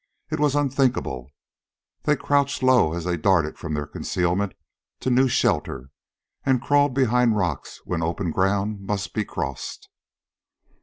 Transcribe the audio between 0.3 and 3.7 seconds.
It was unthinkable. They crouched low as they darted